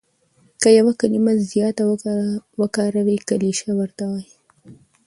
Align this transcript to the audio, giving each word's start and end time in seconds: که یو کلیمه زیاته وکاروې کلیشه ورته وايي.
که 0.61 0.69
یو 0.77 0.87
کلیمه 0.99 1.33
زیاته 1.51 1.83
وکاروې 2.61 3.17
کلیشه 3.29 3.69
ورته 3.79 4.03
وايي. 4.09 4.29